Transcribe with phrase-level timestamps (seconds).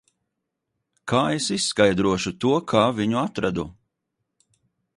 [1.11, 3.67] Kā es izskaidrošu to, kā viņu atradu?